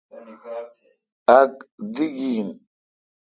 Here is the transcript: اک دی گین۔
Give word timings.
اک 1.39 1.55
دی 1.93 2.07
گین۔ 2.15 2.47